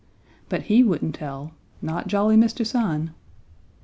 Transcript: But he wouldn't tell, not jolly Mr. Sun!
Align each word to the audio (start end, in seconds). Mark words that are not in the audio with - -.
But 0.49 0.63
he 0.63 0.83
wouldn't 0.83 1.13
tell, 1.13 1.51
not 1.79 2.07
jolly 2.07 2.35
Mr. 2.35 2.65
Sun! 2.65 3.13